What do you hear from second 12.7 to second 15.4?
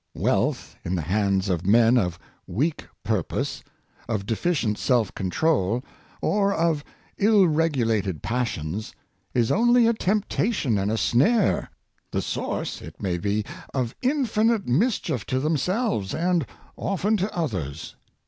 it may be, of infinite mischief to